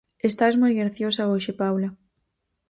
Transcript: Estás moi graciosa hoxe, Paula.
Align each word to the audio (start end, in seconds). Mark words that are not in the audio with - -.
Estás 0.29 0.55
moi 0.61 0.73
graciosa 0.79 1.29
hoxe, 1.31 1.51
Paula. 1.61 1.89